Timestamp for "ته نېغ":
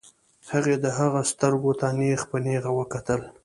1.79-2.21